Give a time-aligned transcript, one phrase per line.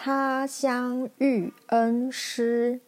[0.00, 2.80] 他乡遇恩师。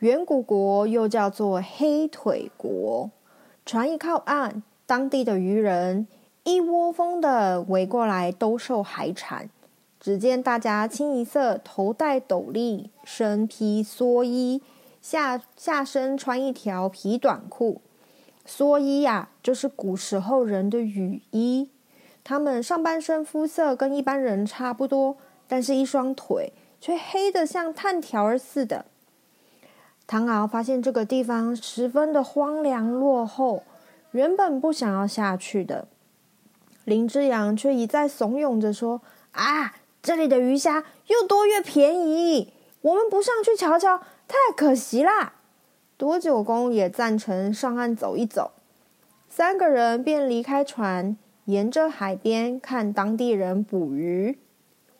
[0.00, 3.10] 远古国又叫做黑腿国，
[3.64, 6.06] 船一靠岸，当地的渔人
[6.44, 9.48] 一窝蜂的围过来兜售海产。
[9.98, 14.60] 只见大家清一色头戴斗笠，身披蓑衣，
[15.00, 17.80] 下下身穿一条皮短裤。
[18.46, 21.70] 蓑衣呀、就是古时候人的雨衣。
[22.22, 25.16] 他们上半身肤色跟一般人差不多，
[25.52, 28.86] 但是一双腿却黑得像炭条儿似的。
[30.06, 33.62] 唐敖发现这个地方十分的荒凉落后，
[34.12, 35.86] 原本不想要下去的。
[36.86, 45.34] 林之阳却一再怂恿着说：“啊，这里的鱼虾又多又便宜，我们不上去瞧瞧，太可惜啦。”
[45.98, 48.52] 多九公也赞成上岸走一走，
[49.28, 51.14] 三个人便离开船，
[51.44, 54.38] 沿着海边看当地人捕鱼。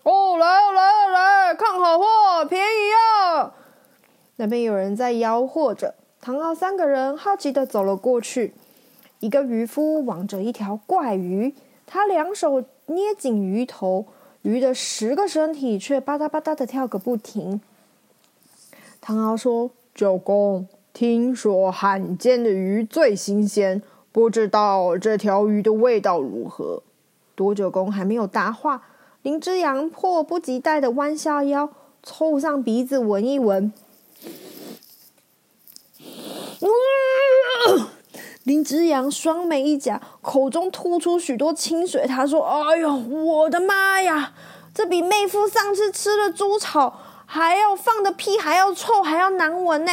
[0.05, 3.55] 哦，来哦，来哦，来，看好货，便宜啊！
[4.36, 5.95] 那边有人在吆喝着。
[6.20, 8.55] 唐敖三个人好奇地走了过去。
[9.20, 11.55] 一个渔夫网着一条怪鱼，
[11.86, 14.06] 他两手捏紧鱼头，
[14.42, 17.61] 鱼的十个身体却吧嗒吧嗒的跳个不停。
[19.00, 26.83] 唐敖说：“九公。”听说罕见的鱼最新鲜，不知道这条鱼的味道如何？
[27.34, 28.83] 多九公还没有答话，
[29.23, 31.70] 林之阳迫不及待的弯下腰，
[32.03, 33.73] 凑上鼻子闻一闻。
[38.42, 42.05] 林之阳双眉一夹，口中吐出许多清水。
[42.05, 44.33] 他说：“哎呦，我的妈呀！
[44.74, 49.92] 这比妹夫上次吃的猪草还要放的屁还要臭，还要难闻呢！”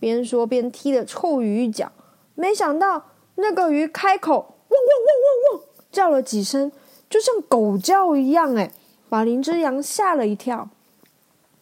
[0.00, 1.92] 边说边踢了臭鱼一脚，
[2.34, 5.10] 没想到那个鱼开口，汪汪汪
[5.52, 6.72] 汪汪，叫了几声，
[7.10, 8.70] 就像狗叫一样，哎，
[9.08, 10.68] 把林之阳吓了一跳。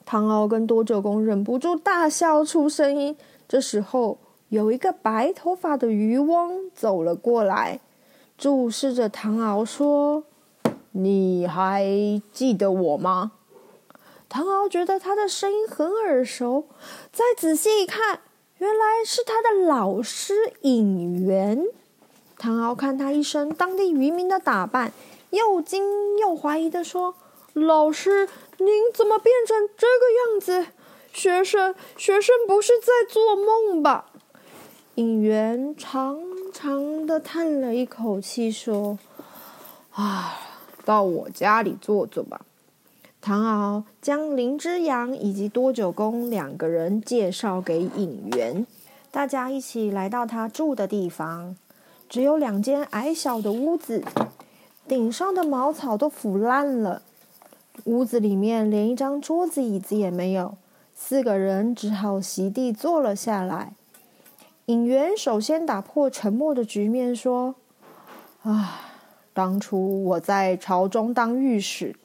[0.04, 3.16] 唐敖跟多九公忍不住大笑出声音。
[3.48, 4.18] 这时候，
[4.48, 7.80] 有一个白头发的渔翁走了过来，
[8.36, 10.24] 注视着唐敖说
[10.92, 11.84] ：“你还
[12.32, 13.32] 记得我吗？”
[14.28, 16.64] 唐敖觉得他的声音很耳熟，
[17.12, 18.20] 再仔细一看。
[18.58, 21.66] 原来是他的老师尹元。
[22.38, 24.92] 唐敖看他一身当地渔民的打扮，
[25.36, 27.14] 又惊又怀疑地说
[27.52, 30.72] ：“老师，您怎么变成这个样子？
[31.12, 34.06] 学生，学生不是在做梦吧？”
[34.96, 36.18] 影元长
[36.52, 38.98] 长的叹了一口气，说
[39.92, 40.38] ：“啊，
[40.84, 42.40] 到我家里坐坐吧。”
[43.20, 48.66] 唐敖将林之阳以及多九公两个人介绍给尹元，
[49.10, 51.56] 大家一起来到他住的地方。
[52.08, 54.04] 只有两间矮小的屋子，
[54.88, 57.02] 顶上的茅草都腐烂了，
[57.84, 60.54] 屋子里面连一张桌子椅子也没有。
[60.94, 63.72] 四个人只好席地坐了下来。
[64.66, 67.56] 尹元首先打破沉默的局面，说
[68.42, 68.80] ：“啊，
[69.34, 71.96] 当初我在朝中当御史。”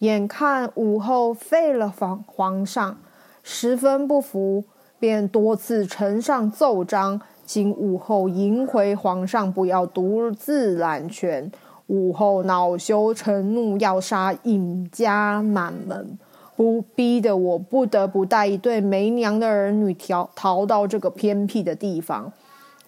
[0.00, 2.98] 眼看武后废了皇皇上，
[3.42, 4.64] 十分不服，
[4.98, 11.50] 便多次呈上奏章，请武后迎回皇上，不要独自揽权。
[11.88, 16.18] 武后恼羞成怒，要杀尹家满门，
[16.56, 22.32] 不逼得我不得不带一对没娘的儿女逃逃到这个偏僻的地方。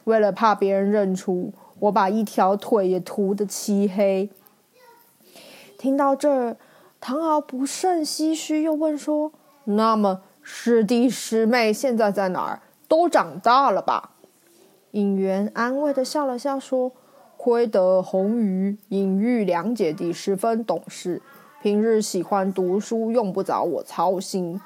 [0.04, 4.30] 为了怕别人认出，我把一条腿也涂得漆黑。
[5.76, 6.56] 听到这儿。
[7.02, 9.32] 唐敖不胜唏嘘，又问说
[9.64, 12.60] ：“那么师弟师妹现在在哪儿？
[12.86, 14.10] 都长大了吧？”
[14.92, 16.92] 尹元安慰的笑了笑说
[17.42, 21.22] ：“亏得红鱼、尹玉两姐弟十分懂事，
[21.62, 24.60] 平日喜欢读书，用不着我操心。”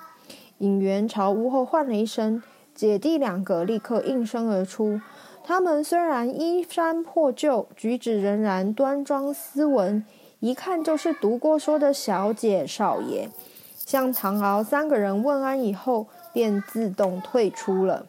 [0.59, 2.43] 尹元朝屋后唤了一声，
[2.75, 5.01] 姐弟两个立刻应声而出。
[5.45, 10.05] 他们虽然衣衫破旧，举止仍然端庄斯文。
[10.41, 13.29] 一看就是读过书的小姐少爷，
[13.77, 18.07] 向唐敖三个人问安以后，便自动退出了。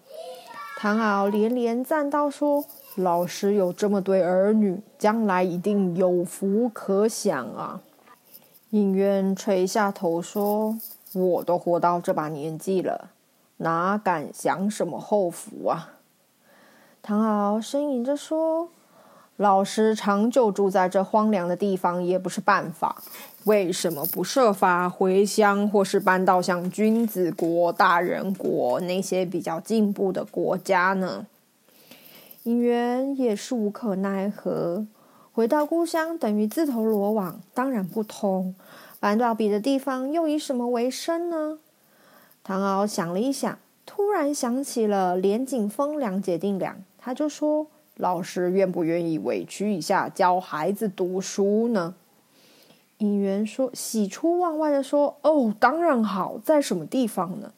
[0.79, 2.65] 唐敖连连赞道说
[2.95, 7.81] ：“老师有这么对儿女，将来一定有福可享啊！”
[8.71, 10.77] 应渊垂下头说
[11.13, 13.11] ：“我都活到这把年纪了，
[13.57, 15.93] 哪敢享什么后福啊？”
[17.01, 18.69] 唐敖呻吟着说
[19.37, 23.01] ：“老师长久住在这荒凉的地方也不是办法，
[23.43, 31.27] 为什么不设法回乡，或是搬到像君子国、大人国那些比较进步的国家呢？”
[32.45, 34.85] 应渊也是无可奈何。
[35.33, 38.53] 回到故乡等于自投罗网，当然不通。
[38.99, 41.57] 搬到别的地方又以什么为生呢？
[42.43, 47.65] 唐敖想了一想，突然想起了连景风两姐弟俩，他就说
[47.97, 51.95] ：“老师愿不愿意委屈一下，教孩子读书呢？”
[52.99, 57.51] 应渊说：“喜出望外的说，哦，当然好，在什么地方呢？”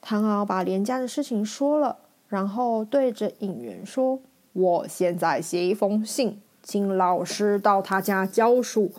[0.00, 1.98] 唐敖把连家的事情说了，
[2.36, 4.18] 然后对着应渊说
[4.52, 8.92] ：“我现在写一封信。”请老师到他家教书，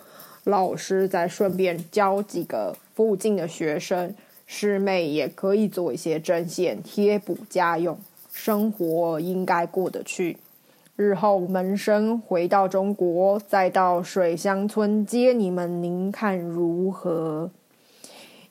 [0.43, 4.15] 老师再顺便教几个附近的学生，
[4.47, 7.99] 师妹也可以做一些针线贴补家用，
[8.33, 10.37] 生活应该过得去。
[10.95, 17.51] 日后门生回到中国，再到水乡村接你们，您看如何？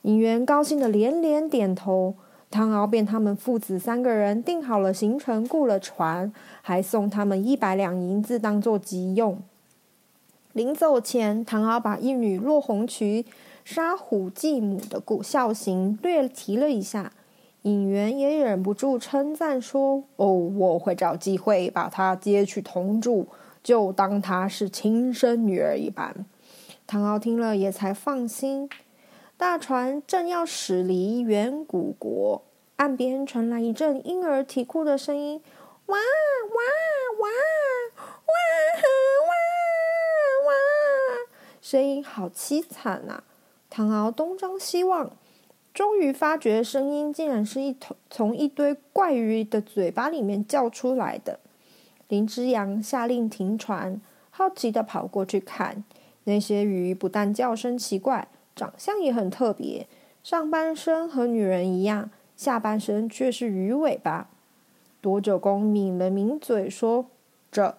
[0.02, 2.14] 应渊高兴的连连点头。
[2.56, 6.32] 唐敖便他们父子三个人定好了行程，雇了船，
[6.62, 9.42] 还送他们一百两银子当做急用。
[10.54, 13.26] 临走前，唐敖把一女落红渠
[13.62, 17.12] 杀虎继母的故孝行略提了一下，
[17.60, 23.26] 应渊也忍不住称赞说：“哦，我会找机会把她接去同住，
[23.62, 26.24] 就当她是亲生女儿一般。”
[26.88, 28.70] 唐敖听了也才放心。
[29.36, 32.40] 大船正要驶离远古国，
[32.76, 35.42] 岸边传来一阵婴儿啼哭的声音
[35.86, 36.62] ：“哇哇
[37.20, 37.28] 哇
[37.96, 38.34] 哇
[39.26, 39.32] 哇
[40.46, 40.52] 哇！”
[41.62, 43.24] 声音好凄惨啊！
[43.70, 45.10] 唐敖东张西望，
[45.72, 51.40] 终于发觉声音竟然是一头从一堆怪鱼的嘴巴里面叫出来的。
[52.08, 55.82] 林之阳下令停船，好奇地跑过去看，
[56.24, 58.28] 那些鱼不但叫声奇怪。
[58.54, 59.88] 长相也很特别，
[60.22, 64.28] 上半身和女人一样，下半身却是鱼尾巴。
[65.00, 67.06] 夺九公抿了抿嘴说
[67.50, 67.76] ：“这，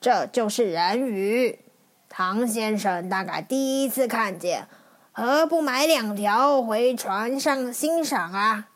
[0.00, 1.58] 这就是人鱼。
[2.08, 4.66] 唐先生大概第一次看见，
[5.12, 8.68] 何不买两条回船上欣赏啊？”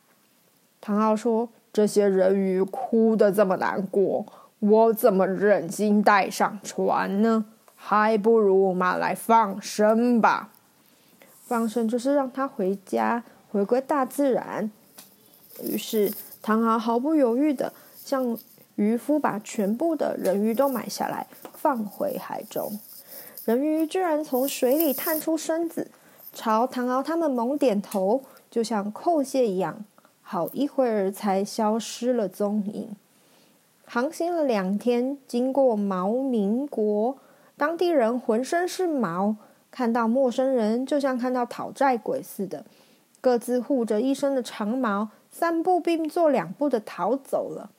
[0.81, 4.27] 唐敖说：“这些人鱼哭得这么难过，
[4.59, 7.47] 我怎么忍心带上船呢？
[7.75, 10.51] 还不如马来放生吧。”
[11.47, 14.71] 放生就是让他回家，回归大自然。
[15.63, 16.13] 于是
[16.43, 17.73] 唐敖毫不犹豫地
[18.05, 18.37] 向
[18.77, 22.79] 渔夫把全部的人鱼都买下来，放回海中。
[23.45, 25.91] 人鱼居然从水里探出身子，
[26.33, 29.85] 朝唐敖他们猛点头，就像叩谢一样。
[30.23, 32.97] 好一会儿才消失了踪影。
[33.85, 37.19] 航行了两天，经过毛民国，
[37.59, 39.37] 当地人浑身是毛。
[39.71, 42.65] 看到陌生人，就像看到讨债鬼似的，
[43.21, 47.71] 各自护着一身的长矛，三步并作两步的逃走了。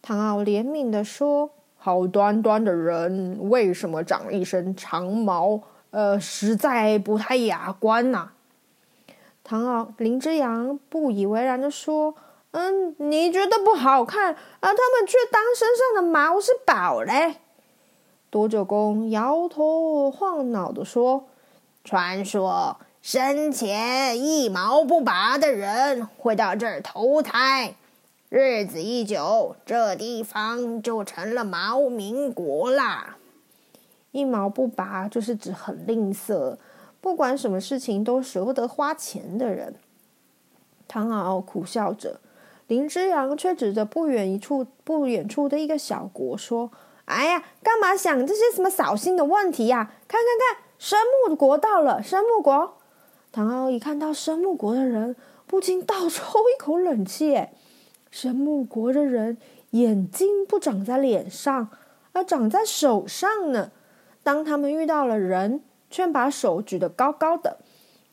[0.00, 5.60] 唐敖怜悯地说：“好端端的人，为什么长一身长毛？
[5.90, 8.30] 呃，实在不太雅观呐、”
[9.42, 12.14] 唐敖林之阳不以为然地说
[12.52, 17.38] ：“嗯，你觉得不好看，而他们却当身上的毛是宝嘞。”
[18.30, 21.24] 多九公摇头晃脑地说。
[21.84, 27.74] 传说生前一毛不拔的人会到这儿投胎，
[28.28, 33.16] 日子一久，这地方就成了毛民国啦。
[34.12, 36.56] 一毛不拔就是指很吝啬，
[37.00, 39.74] 不管什么事情都舍不得花钱的人。
[40.86, 42.20] 唐敖苦笑着，
[42.68, 46.70] 林之阳却指着不远一处不远处的一个小国说
[47.06, 49.90] ：“哎呀，干嘛想这些什么扫兴的问题呀？
[50.06, 52.78] 看看看。”生木国到了，生木国。
[53.32, 57.46] 唐敖一看到神木国的人，不禁倒抽一口冷气。
[58.10, 59.38] 神木国的人
[59.70, 61.70] 眼睛不长在脸上，
[62.12, 63.70] 而长在手上呢。
[64.22, 67.56] 当他们遇到了人，却把手举得高高的，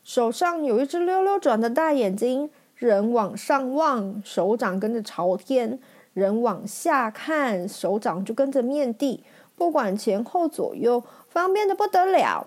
[0.02, 2.50] 手上有一只溜溜转的大眼睛。
[2.74, 5.78] 人往上望，手掌跟着朝天；
[6.14, 9.22] 人往下看，手掌就跟着面地。
[9.54, 12.46] 不管前后左右，方便的不得了。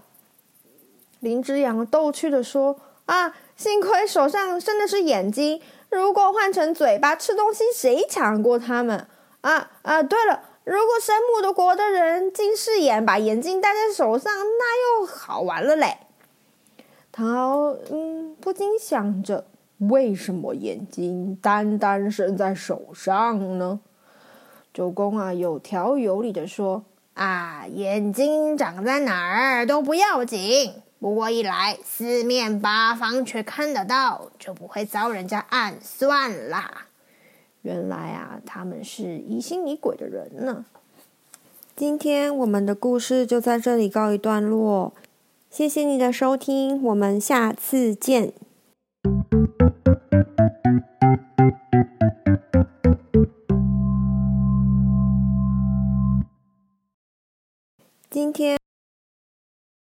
[1.23, 2.75] 林之阳逗趣地说
[3.07, 9.07] ：“啊，幸亏手上生的是眼睛，如果换成嘴巴吃东西，谁抢过他们？
[9.39, 10.03] 啊啊！
[10.03, 15.99] 对了，如果生木的国的人近视眼，把眼镜戴在手上，那又好玩了嘞。”
[17.13, 19.45] 唐敖嗯不禁想着，
[19.77, 23.79] 为什么眼睛单单生在手上呢？
[24.73, 26.83] 周公啊有条有理的说
[27.15, 30.73] ：“啊，眼睛长在哪儿都不要紧，
[31.03, 36.88] 不过一来四面八方却看得到，就不会遭人家暗算啦。”
[37.62, 40.63] 原来啊，他们是疑心疑鬼的人呢。
[41.75, 44.93] 今天我们的故事就在这里告一段落，
[45.50, 48.31] 谢谢你的收听，我们下次见。